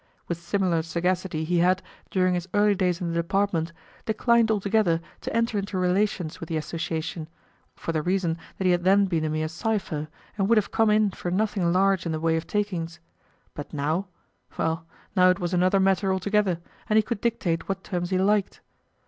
With 0.27 0.39
similar 0.41 0.81
sagacity 0.81 1.43
he 1.43 1.59
had, 1.59 1.83
during 2.09 2.33
his 2.33 2.49
early 2.55 2.73
days 2.73 3.01
in 3.01 3.09
the 3.09 3.13
department, 3.13 3.71
declined 4.05 4.49
altogether 4.49 4.99
to 5.19 5.31
enter 5.31 5.59
into 5.59 5.77
relations 5.77 6.39
with 6.39 6.49
the 6.49 6.57
association, 6.57 7.29
for 7.75 7.91
the 7.91 8.01
reason 8.01 8.39
that 8.57 8.65
he 8.65 8.71
had 8.71 8.83
then 8.83 9.05
been 9.05 9.23
a 9.23 9.29
mere 9.29 9.47
cipher, 9.47 10.07
and 10.39 10.49
would 10.49 10.57
have 10.57 10.71
come 10.71 10.89
in 10.89 11.11
for 11.11 11.29
nothing 11.29 11.71
large 11.71 12.07
in 12.07 12.11
the 12.13 12.19
way 12.19 12.35
of 12.35 12.47
takings; 12.47 12.99
but 13.53 13.71
now 13.73 14.07
well, 14.57 14.87
now 15.15 15.29
it 15.29 15.37
was 15.39 15.53
another 15.53 15.79
matter 15.79 16.11
altogether, 16.11 16.59
and 16.89 16.97
he 16.97 17.03
could 17.03 17.21
dictate 17.21 17.69
what 17.69 17.83
terms 17.83 18.09
he 18.09 18.17
liked. 18.17 18.59